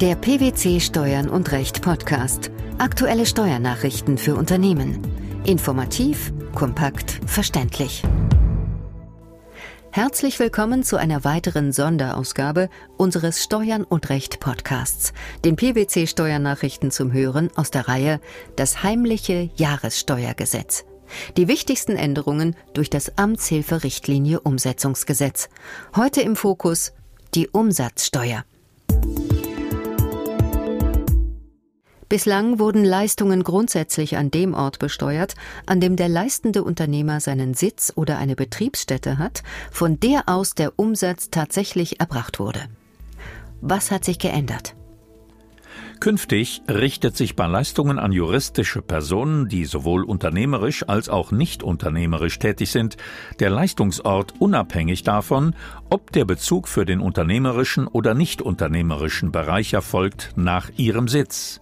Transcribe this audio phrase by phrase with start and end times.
[0.00, 2.50] Der PwC Steuern und Recht Podcast.
[2.78, 4.98] Aktuelle Steuernachrichten für Unternehmen.
[5.44, 8.02] Informativ, kompakt, verständlich.
[9.90, 15.12] Herzlich willkommen zu einer weiteren Sonderausgabe unseres Steuern und Recht Podcasts,
[15.44, 18.22] den PwC Steuernachrichten zum Hören aus der Reihe
[18.56, 20.86] Das heimliche Jahressteuergesetz.
[21.36, 25.50] Die wichtigsten Änderungen durch das Amtshilferichtlinie Umsetzungsgesetz.
[25.94, 26.94] Heute im Fokus
[27.34, 28.46] die Umsatzsteuer.
[32.10, 37.92] Bislang wurden Leistungen grundsätzlich an dem Ort besteuert, an dem der leistende Unternehmer seinen Sitz
[37.94, 42.62] oder eine Betriebsstätte hat, von der aus der Umsatz tatsächlich erbracht wurde.
[43.60, 44.74] Was hat sich geändert?
[46.00, 52.40] Künftig richtet sich bei Leistungen an juristische Personen, die sowohl unternehmerisch als auch nicht unternehmerisch
[52.40, 52.96] tätig sind,
[53.38, 55.54] der Leistungsort unabhängig davon,
[55.90, 61.60] ob der Bezug für den unternehmerischen oder nicht unternehmerischen Bereich erfolgt, nach ihrem Sitz.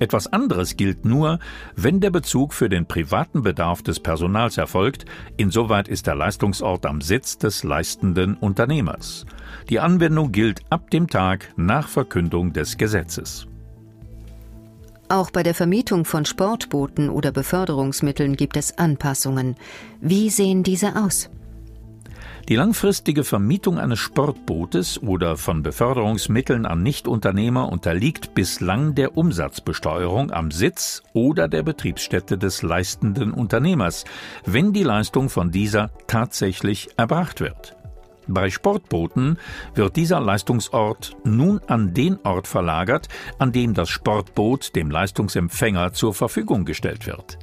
[0.00, 1.38] Etwas anderes gilt nur,
[1.76, 5.04] wenn der Bezug für den privaten Bedarf des Personals erfolgt,
[5.36, 9.24] insoweit ist der Leistungsort am Sitz des leistenden Unternehmers.
[9.68, 13.46] Die Anwendung gilt ab dem Tag nach Verkündung des Gesetzes.
[15.08, 19.54] Auch bei der Vermietung von Sportbooten oder Beförderungsmitteln gibt es Anpassungen.
[20.00, 21.30] Wie sehen diese aus?
[22.50, 30.50] Die langfristige Vermietung eines Sportbootes oder von Beförderungsmitteln an Nichtunternehmer unterliegt bislang der Umsatzbesteuerung am
[30.50, 34.04] Sitz oder der Betriebsstätte des leistenden Unternehmers,
[34.44, 37.76] wenn die Leistung von dieser tatsächlich erbracht wird.
[38.26, 39.38] Bei Sportbooten
[39.74, 43.08] wird dieser Leistungsort nun an den Ort verlagert,
[43.38, 47.38] an dem das Sportboot dem Leistungsempfänger zur Verfügung gestellt wird.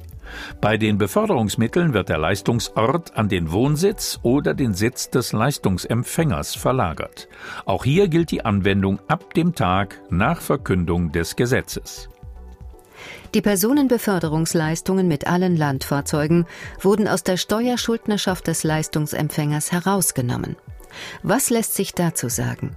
[0.60, 7.28] Bei den Beförderungsmitteln wird der Leistungsort an den Wohnsitz oder den Sitz des Leistungsempfängers verlagert.
[7.64, 12.08] Auch hier gilt die Anwendung ab dem Tag nach Verkündung des Gesetzes.
[13.34, 16.46] Die Personenbeförderungsleistungen mit allen Landfahrzeugen
[16.80, 20.56] wurden aus der Steuerschuldnerschaft des Leistungsempfängers herausgenommen.
[21.22, 22.76] Was lässt sich dazu sagen?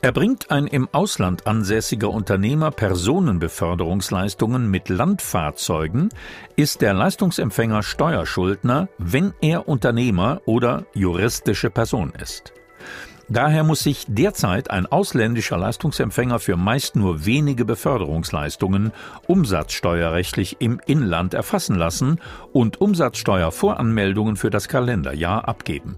[0.00, 6.10] Erbringt ein im Ausland ansässiger Unternehmer Personenbeförderungsleistungen mit Landfahrzeugen,
[6.54, 12.52] ist der Leistungsempfänger Steuerschuldner, wenn er Unternehmer oder juristische Person ist.
[13.28, 18.92] Daher muss sich derzeit ein ausländischer Leistungsempfänger für meist nur wenige Beförderungsleistungen
[19.26, 22.20] umsatzsteuerrechtlich im Inland erfassen lassen
[22.52, 25.96] und Umsatzsteuervoranmeldungen für das Kalenderjahr abgeben.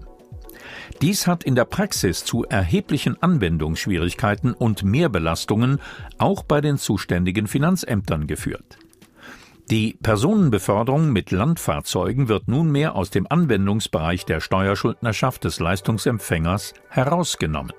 [1.01, 5.79] Dies hat in der Praxis zu erheblichen Anwendungsschwierigkeiten und Mehrbelastungen
[6.17, 8.77] auch bei den zuständigen Finanzämtern geführt.
[9.69, 17.71] Die Personenbeförderung mit Landfahrzeugen wird nunmehr aus dem Anwendungsbereich der Steuerschuldnerschaft des Leistungsempfängers herausgenommen.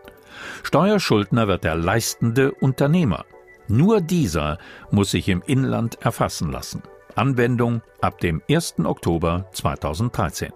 [0.63, 3.27] Steuerschuldner wird der leistende Unternehmer.
[3.69, 4.59] Nur dieser
[4.91, 6.83] muss sich im Inland erfassen lassen.
[7.15, 8.77] Anwendung ab dem 1.
[8.85, 10.53] Oktober 2013.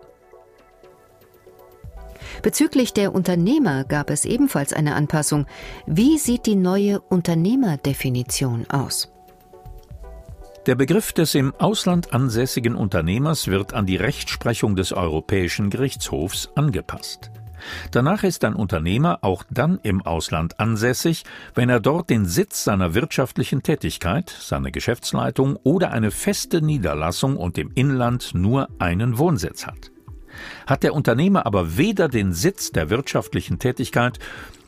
[2.43, 5.47] Bezüglich der Unternehmer gab es ebenfalls eine Anpassung.
[5.87, 9.13] Wie sieht die neue Unternehmerdefinition aus?
[10.67, 17.31] Der Begriff des im Ausland ansässigen Unternehmers wird an die Rechtsprechung des Europäischen Gerichtshofs angepasst.
[17.91, 22.95] Danach ist ein Unternehmer auch dann im Ausland ansässig, wenn er dort den Sitz seiner
[22.95, 29.93] wirtschaftlichen Tätigkeit, seine Geschäftsleitung oder eine feste Niederlassung und im Inland nur einen Wohnsitz hat.
[30.67, 34.19] Hat der Unternehmer aber weder den Sitz der wirtschaftlichen Tätigkeit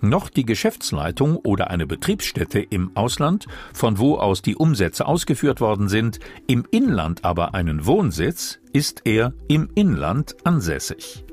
[0.00, 5.88] noch die Geschäftsleitung oder eine Betriebsstätte im Ausland, von wo aus die Umsätze ausgeführt worden
[5.88, 11.24] sind, im Inland aber einen Wohnsitz, ist er im Inland ansässig.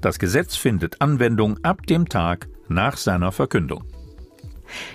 [0.00, 3.84] Das Gesetz findet Anwendung ab dem Tag nach seiner Verkündung.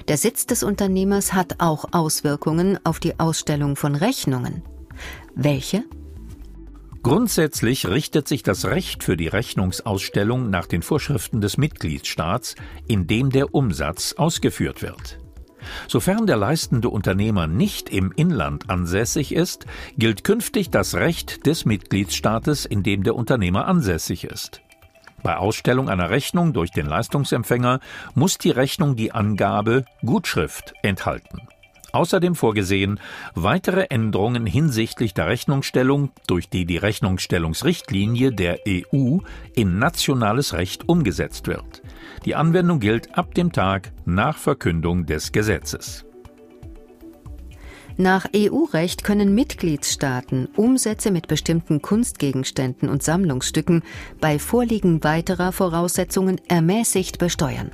[0.07, 4.63] Der Sitz des Unternehmers hat auch Auswirkungen auf die Ausstellung von Rechnungen.
[5.35, 5.83] Welche?
[7.07, 13.29] Grundsätzlich richtet sich das Recht für die Rechnungsausstellung nach den Vorschriften des Mitgliedstaats, in dem
[13.29, 15.17] der Umsatz ausgeführt wird.
[15.87, 19.65] Sofern der leistende Unternehmer nicht im Inland ansässig ist,
[19.97, 24.59] gilt künftig das Recht des Mitgliedstaates, in dem der Unternehmer ansässig ist.
[25.23, 27.79] Bei Ausstellung einer Rechnung durch den Leistungsempfänger
[28.15, 31.47] muss die Rechnung die Angabe Gutschrift enthalten.
[31.91, 32.99] Außerdem vorgesehen
[33.33, 39.19] weitere Änderungen hinsichtlich der Rechnungsstellung, durch die die Rechnungsstellungsrichtlinie der EU
[39.55, 41.81] in nationales Recht umgesetzt wird.
[42.25, 46.03] Die Anwendung gilt ab dem Tag nach Verkündung des Gesetzes.
[47.99, 53.81] Nach EU-Recht können Mitgliedstaaten Umsätze mit bestimmten Kunstgegenständen und Sammlungsstücken
[54.21, 57.71] bei Vorliegen weiterer Voraussetzungen ermäßigt besteuern.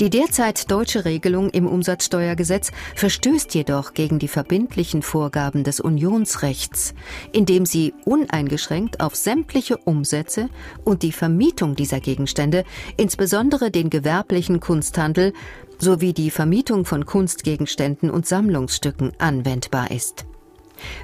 [0.00, 6.94] Die derzeit deutsche Regelung im Umsatzsteuergesetz verstößt jedoch gegen die verbindlichen Vorgaben des Unionsrechts,
[7.32, 10.48] indem sie uneingeschränkt auf sämtliche Umsätze
[10.84, 12.64] und die Vermietung dieser Gegenstände,
[12.96, 15.32] insbesondere den gewerblichen Kunsthandel,
[15.78, 20.26] sowie die Vermietung von Kunstgegenständen und Sammlungsstücken anwendbar ist.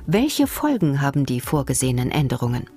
[0.06, 2.68] Welche Folgen haben die vorgesehenen Änderungen?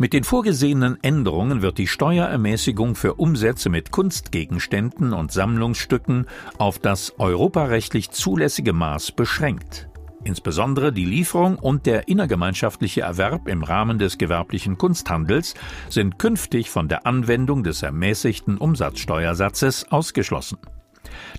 [0.00, 6.24] Mit den vorgesehenen Änderungen wird die Steuerermäßigung für Umsätze mit Kunstgegenständen und Sammlungsstücken
[6.56, 9.90] auf das europarechtlich zulässige Maß beschränkt.
[10.24, 15.52] Insbesondere die Lieferung und der innergemeinschaftliche Erwerb im Rahmen des gewerblichen Kunsthandels
[15.90, 20.56] sind künftig von der Anwendung des ermäßigten Umsatzsteuersatzes ausgeschlossen.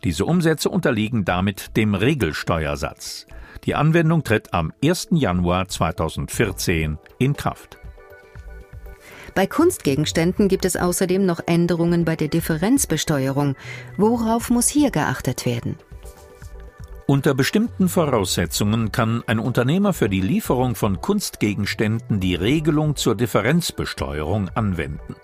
[0.03, 3.25] Diese Umsätze unterliegen damit dem Regelsteuersatz.
[3.65, 5.07] Die Anwendung tritt am 1.
[5.13, 7.80] Januar 2014 in Kraft.
[9.33, 13.55] Bei Kunstgegenständen gibt es außerdem noch Änderungen bei der Differenzbesteuerung.
[13.97, 15.77] Worauf muss hier geachtet werden?
[17.07, 24.49] Unter bestimmten Voraussetzungen kann ein Unternehmer für die Lieferung von Kunstgegenständen die Regelung zur Differenzbesteuerung
[24.49, 25.15] anwenden.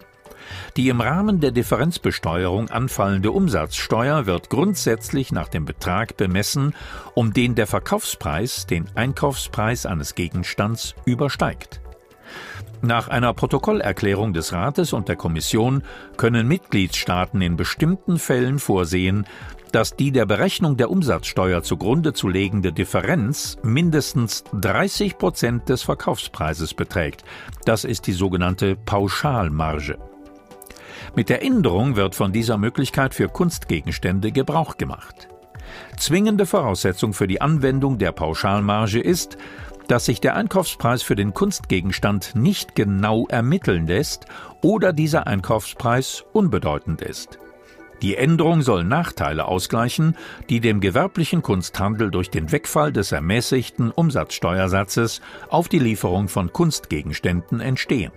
[0.76, 6.74] Die im Rahmen der Differenzbesteuerung anfallende Umsatzsteuer wird grundsätzlich nach dem Betrag bemessen,
[7.14, 11.82] um den der Verkaufspreis den Einkaufspreis eines Gegenstands übersteigt.
[12.82, 15.84] Nach einer Protokollerklärung des Rates und der Kommission
[16.16, 19.26] können Mitgliedstaaten in bestimmten Fällen vorsehen,
[19.72, 26.74] dass die der Berechnung der Umsatzsteuer zugrunde zu legende Differenz mindestens 30 Prozent des Verkaufspreises
[26.74, 27.24] beträgt.
[27.66, 29.98] Das ist die sogenannte Pauschalmarge.
[31.16, 35.28] Mit der Änderung wird von dieser Möglichkeit für Kunstgegenstände Gebrauch gemacht.
[35.98, 39.38] Zwingende Voraussetzung für die Anwendung der Pauschalmarge ist,
[39.88, 44.26] dass sich der Einkaufspreis für den Kunstgegenstand nicht genau ermitteln lässt
[44.62, 47.40] oder dieser Einkaufspreis unbedeutend ist.
[48.02, 50.16] Die Änderung soll Nachteile ausgleichen,
[50.50, 57.60] die dem gewerblichen Kunsthandel durch den Wegfall des ermäßigten Umsatzsteuersatzes auf die Lieferung von Kunstgegenständen
[57.60, 58.12] entstehen.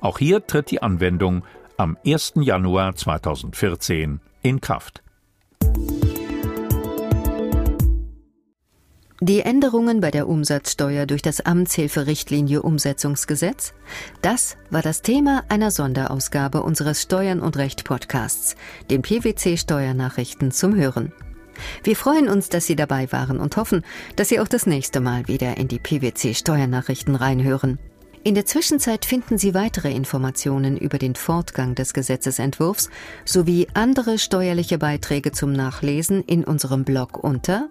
[0.00, 1.44] Auch hier tritt die Anwendung
[1.76, 2.34] am 1.
[2.36, 5.02] Januar 2014 in Kraft.
[9.22, 13.72] Die Änderungen bei der Umsatzsteuer durch das Amtshilferichtlinie Umsetzungsgesetz,
[14.20, 18.56] das war das Thema einer Sonderausgabe unseres Steuern und Recht Podcasts,
[18.90, 21.14] dem PwC Steuernachrichten zum Hören.
[21.82, 23.86] Wir freuen uns, dass Sie dabei waren und hoffen,
[24.16, 27.78] dass Sie auch das nächste Mal wieder in die PwC Steuernachrichten reinhören.
[28.22, 32.90] In der Zwischenzeit finden Sie weitere Informationen über den Fortgang des Gesetzesentwurfs
[33.24, 37.70] sowie andere steuerliche Beiträge zum Nachlesen in unserem Blog unter